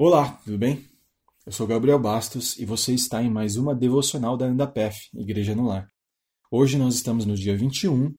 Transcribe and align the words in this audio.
Olá, 0.00 0.30
tudo 0.44 0.56
bem? 0.56 0.86
Eu 1.44 1.50
sou 1.50 1.66
Gabriel 1.66 1.98
Bastos 1.98 2.56
e 2.56 2.64
você 2.64 2.94
está 2.94 3.20
em 3.20 3.28
mais 3.28 3.56
uma 3.56 3.74
devocional 3.74 4.36
da 4.36 4.46
Andapef, 4.46 4.96
Igreja 5.12 5.56
no 5.56 5.66
Lar. 5.66 5.88
Hoje 6.52 6.78
nós 6.78 6.94
estamos 6.94 7.26
no 7.26 7.34
dia 7.34 7.56
21. 7.56 8.06
O 8.06 8.14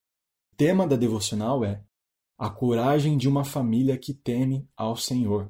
tema 0.57 0.85
da 0.85 0.97
devocional 0.97 1.63
é 1.63 1.81
A 2.37 2.49
coragem 2.49 3.17
de 3.17 3.29
uma 3.29 3.45
família 3.45 3.97
que 3.97 4.13
teme 4.13 4.67
ao 4.75 4.97
Senhor. 4.97 5.49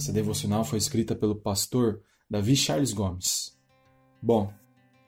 Essa 0.00 0.12
devocional 0.12 0.64
foi 0.64 0.78
escrita 0.78 1.14
pelo 1.14 1.36
pastor 1.36 2.02
Davi 2.30 2.54
Charles 2.54 2.92
Gomes. 2.92 3.58
Bom, 4.22 4.52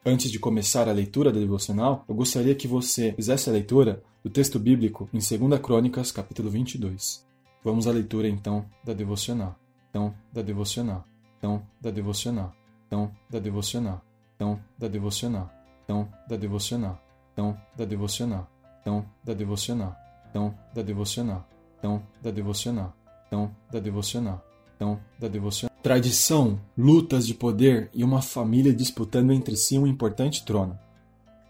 antes 0.05 0.29
de 0.29 0.41
começar 0.41 0.89
a 0.89 0.93
leitura 0.93 1.31
da 1.31 1.39
devocional, 1.39 2.05
eu 2.09 2.17
gostaria 2.17 2.53
que 2.53 2.67
você 2.67 3.13
fizesse 3.13 3.49
a 3.49 3.53
leitura 3.53 4.03
do 4.25 4.29
texto 4.29 4.59
bíblico 4.59 5.09
em 5.13 5.19
2 5.19 5.61
Crônicas, 5.61 6.11
capítulo 6.11 6.51
22. 6.51 7.25
Vamos 7.63 7.87
à 7.87 7.93
leitura 7.93 8.27
então 8.27 8.67
da 8.83 8.93
devocional. 8.93 9.55
Então, 9.89 10.13
da 10.33 10.43
devocional. 10.43 11.05
Então, 11.39 11.65
da 11.81 11.91
devocional. 11.93 12.57
Então, 12.89 13.15
da 13.31 13.39
devocional. 13.39 14.03
Então, 14.35 14.65
da 14.77 14.89
devocional. 14.89 15.45
Então, 15.85 16.11
da 16.27 16.37
devocional. 16.37 17.01
Então, 17.33 17.59
da 17.77 17.85
devocional. 17.85 18.49
Então, 18.73 19.07
da 19.23 19.35
devocional. 19.35 19.97
Então, 20.29 20.59
da 20.75 20.83
devocional. 20.83 21.47
Então, 21.79 22.03
da 22.21 22.31
devocional. 22.31 22.97
Então, 23.29 23.57
da 23.71 23.79
devocional. 23.81 24.45
Então, 24.77 25.01
da 25.21 25.29
devocional. 25.29 25.72
Tradição, 25.83 26.61
lutas 26.79 27.27
de 27.27 27.35
poder 27.35 27.91
e 27.93 28.05
uma 28.05 28.23
família 28.23 28.73
disputando 28.73 29.33
entre 29.33 29.57
si 29.57 29.77
um 29.77 29.85
importante 29.85 30.45
trono. 30.45 30.79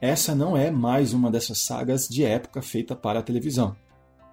Essa 0.00 0.34
não 0.34 0.56
é 0.56 0.70
mais 0.70 1.12
uma 1.12 1.30
dessas 1.30 1.58
sagas 1.58 2.08
de 2.08 2.24
época 2.24 2.62
feita 2.62 2.96
para 2.96 3.18
a 3.18 3.22
televisão. 3.22 3.76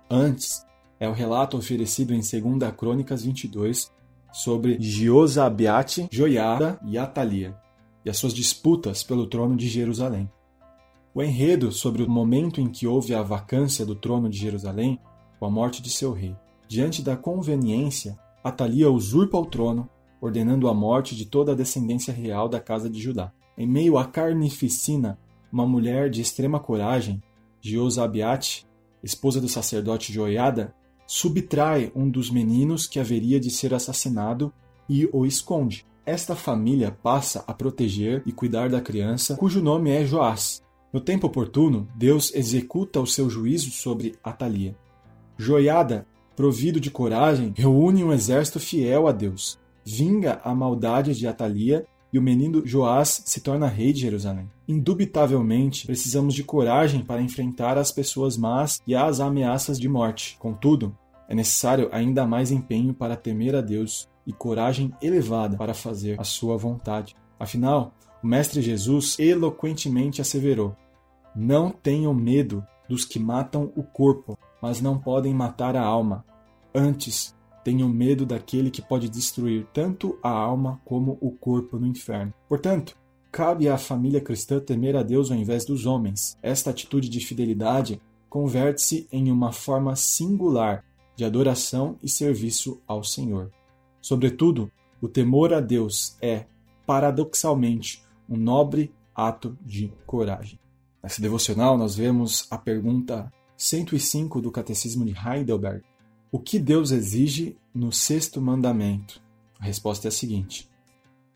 Antes, 0.09 0.65
é 1.01 1.09
o 1.09 1.11
relato 1.11 1.57
oferecido 1.57 2.13
em 2.13 2.21
2 2.21 2.73
Crônicas 2.77 3.23
22 3.23 3.91
sobre 4.31 4.79
Jiosabiate, 4.79 6.07
Joiada 6.09 6.79
e 6.85 6.97
Atalia, 6.97 7.53
e 8.05 8.09
as 8.09 8.15
suas 8.15 8.33
disputas 8.33 9.03
pelo 9.03 9.27
trono 9.27 9.57
de 9.57 9.67
Jerusalém. 9.67 10.31
O 11.13 11.21
enredo 11.21 11.73
sobre 11.73 12.03
o 12.03 12.09
momento 12.09 12.61
em 12.61 12.69
que 12.69 12.87
houve 12.87 13.13
a 13.13 13.21
vacância 13.21 13.85
do 13.85 13.95
trono 13.95 14.29
de 14.29 14.37
Jerusalém 14.37 14.97
com 15.37 15.45
a 15.45 15.51
morte 15.51 15.81
de 15.81 15.89
seu 15.89 16.13
rei. 16.13 16.33
Diante 16.69 17.01
da 17.01 17.17
conveniência, 17.17 18.17
Atalia 18.43 18.89
usurpa 18.89 19.37
o 19.37 19.45
trono, 19.45 19.89
ordenando 20.21 20.67
a 20.67 20.73
morte 20.73 21.15
de 21.15 21.25
toda 21.25 21.51
a 21.51 21.55
descendência 21.55 22.13
real 22.13 22.47
da 22.47 22.59
casa 22.59 22.89
de 22.89 22.99
Judá. 22.99 23.31
Em 23.57 23.67
meio 23.67 23.97
à 23.97 24.05
carnificina, 24.05 25.19
uma 25.51 25.67
mulher 25.67 26.09
de 26.09 26.21
extrema 26.21 26.59
coragem, 26.59 27.21
Jeozabiate, 27.61 28.65
esposa 29.03 29.41
do 29.41 29.49
sacerdote 29.49 30.13
Joiada, 30.13 30.73
subtrai 31.05 31.91
um 31.95 32.09
dos 32.09 32.29
meninos 32.29 32.87
que 32.87 32.99
haveria 32.99 33.39
de 33.39 33.49
ser 33.49 33.73
assassinado 33.73 34.53
e 34.87 35.09
o 35.11 35.25
esconde. 35.25 35.85
Esta 36.05 36.35
família 36.35 36.91
passa 36.91 37.43
a 37.45 37.53
proteger 37.53 38.23
e 38.25 38.31
cuidar 38.31 38.69
da 38.69 38.81
criança, 38.81 39.35
cujo 39.35 39.61
nome 39.61 39.91
é 39.91 40.05
Joás. 40.05 40.61
No 40.91 40.99
tempo 40.99 41.27
oportuno, 41.27 41.87
Deus 41.95 42.33
executa 42.33 42.99
o 42.99 43.05
seu 43.05 43.29
juízo 43.29 43.69
sobre 43.69 44.15
Atalia. 44.23 44.75
Joiada 45.37 46.07
provido 46.39 46.79
de 46.79 46.89
coragem, 46.89 47.53
reúne 47.53 48.01
um 48.01 48.13
exército 48.13 48.61
fiel 48.61 49.09
a 49.09 49.11
Deus, 49.11 49.59
vinga 49.83 50.39
a 50.41 50.55
maldade 50.55 51.13
de 51.13 51.27
Atalia 51.27 51.85
e 52.13 52.17
o 52.17 52.21
menino 52.21 52.65
Joás 52.65 53.23
se 53.25 53.41
torna 53.41 53.67
rei 53.67 53.91
de 53.91 53.99
Jerusalém. 53.99 54.49
Indubitavelmente, 54.65 55.85
precisamos 55.85 56.33
de 56.33 56.41
coragem 56.41 57.03
para 57.03 57.21
enfrentar 57.21 57.77
as 57.77 57.91
pessoas 57.91 58.37
más 58.37 58.79
e 58.87 58.95
as 58.95 59.19
ameaças 59.19 59.77
de 59.77 59.89
morte. 59.89 60.37
Contudo, 60.39 60.97
é 61.27 61.35
necessário 61.35 61.89
ainda 61.91 62.25
mais 62.25 62.51
empenho 62.51 62.93
para 62.93 63.17
temer 63.17 63.53
a 63.53 63.59
Deus 63.59 64.07
e 64.25 64.31
coragem 64.31 64.93
elevada 65.01 65.57
para 65.57 65.73
fazer 65.73 66.17
a 66.17 66.23
sua 66.23 66.55
vontade. 66.55 67.17
Afinal, 67.37 67.93
o 68.23 68.27
Mestre 68.27 68.61
Jesus 68.61 69.19
eloquentemente 69.19 70.21
asseverou: 70.21 70.73
Não 71.35 71.69
tenham 71.69 72.13
medo 72.13 72.65
dos 72.87 73.03
que 73.03 73.19
matam 73.19 73.73
o 73.75 73.83
corpo, 73.83 74.39
mas 74.61 74.79
não 74.79 74.97
podem 74.97 75.33
matar 75.33 75.75
a 75.75 75.83
alma. 75.83 76.23
Antes, 76.73 77.35
tenham 77.63 77.89
medo 77.89 78.25
daquele 78.25 78.71
que 78.71 78.81
pode 78.81 79.09
destruir 79.09 79.67
tanto 79.73 80.17
a 80.23 80.29
alma 80.29 80.81
como 80.85 81.17
o 81.21 81.31
corpo 81.31 81.77
no 81.77 81.87
inferno. 81.87 82.33
Portanto, 82.47 82.95
cabe 83.31 83.67
à 83.67 83.77
família 83.77 84.21
cristã 84.21 84.59
temer 84.59 84.95
a 84.95 85.03
Deus 85.03 85.31
ao 85.31 85.37
invés 85.37 85.65
dos 85.65 85.85
homens. 85.85 86.37
Esta 86.41 86.69
atitude 86.69 87.09
de 87.09 87.19
fidelidade 87.19 88.01
converte-se 88.29 89.07
em 89.11 89.31
uma 89.31 89.51
forma 89.51 89.95
singular 89.95 90.83
de 91.15 91.25
adoração 91.25 91.97
e 92.01 92.09
serviço 92.09 92.81
ao 92.87 93.03
Senhor. 93.03 93.51
Sobretudo, 94.01 94.71
o 95.01 95.07
temor 95.07 95.53
a 95.53 95.59
Deus 95.59 96.17
é, 96.21 96.45
paradoxalmente, 96.85 98.01
um 98.29 98.37
nobre 98.37 98.93
ato 99.15 99.57
de 99.61 99.91
coragem. 100.05 100.59
Nessa 101.03 101.21
devocional, 101.21 101.77
nós 101.77 101.95
vemos 101.95 102.47
a 102.49 102.57
pergunta 102.57 103.31
105 103.57 104.41
do 104.41 104.51
Catecismo 104.51 105.05
de 105.05 105.13
Heidelberg: 105.13 105.83
o 106.31 106.37
que 106.37 106.59
Deus 106.59 106.91
exige 106.91 107.57
no 107.73 107.91
sexto 107.91 108.39
mandamento? 108.39 109.21
A 109.59 109.65
resposta 109.65 110.07
é 110.07 110.09
a 110.09 110.11
seguinte: 110.11 110.69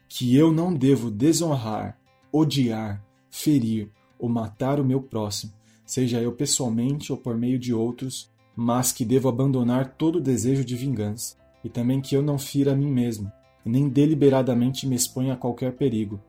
que 0.07 0.35
eu 0.35 0.51
não 0.51 0.73
devo 0.73 1.09
desonrar, 1.09 1.97
odiar, 2.31 3.03
ferir 3.29 3.89
ou 4.19 4.29
matar 4.29 4.79
o 4.79 4.85
meu 4.85 5.01
próximo, 5.01 5.51
seja 5.85 6.21
eu 6.21 6.31
pessoalmente 6.31 7.11
ou 7.11 7.17
por 7.17 7.35
meio 7.35 7.57
de 7.57 7.73
outros, 7.73 8.29
mas 8.55 8.91
que 8.91 9.03
devo 9.03 9.27
abandonar 9.27 9.95
todo 9.97 10.21
desejo 10.21 10.63
de 10.63 10.75
vingança, 10.75 11.35
e 11.63 11.69
também 11.69 11.99
que 11.99 12.15
eu 12.15 12.21
não 12.21 12.37
fira 12.37 12.73
a 12.73 12.75
mim 12.75 12.91
mesmo, 12.91 13.31
nem 13.65 13.89
deliberadamente 13.89 14.85
me 14.85 14.95
exponha 14.95 15.33
a 15.33 15.37
qualquer 15.37 15.73
perigo, 15.73 16.21